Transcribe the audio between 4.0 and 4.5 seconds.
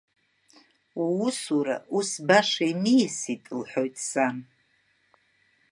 сан.